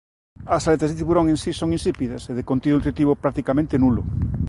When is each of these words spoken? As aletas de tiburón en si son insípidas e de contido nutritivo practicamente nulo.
As 0.55 0.63
aletas 0.67 0.89
de 0.89 0.97
tiburón 0.99 1.25
en 1.33 1.37
si 1.43 1.51
son 1.53 1.69
insípidas 1.77 2.23
e 2.31 2.33
de 2.37 2.47
contido 2.49 2.75
nutritivo 2.77 3.19
practicamente 3.23 3.75
nulo. 3.83 4.01